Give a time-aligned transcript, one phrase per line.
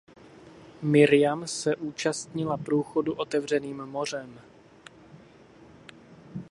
[0.81, 4.39] Mirjam se účastnila průchodu otevřeným mořem.